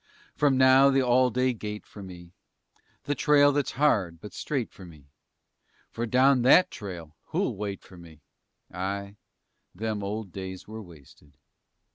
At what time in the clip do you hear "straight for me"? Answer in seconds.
4.33-5.05